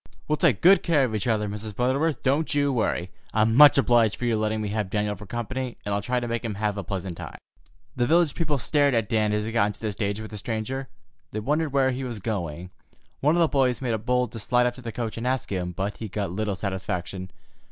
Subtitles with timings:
[0.27, 1.75] "We'll take good care of each other, Mrs.
[1.75, 3.11] Butterworth; don't you worry.
[3.35, 6.27] I'm much obliged for your letting me have Daniel for company, and I'll try to
[6.27, 7.37] make him have a pleasant time."
[7.95, 10.89] The village people stared at Dan as he got into the stage with the stranger.
[11.29, 12.71] They wondered where he was going.
[13.19, 15.71] One of the boys made bold to slide up to the coach and ask him,
[15.71, 17.29] but he got little satisfaction.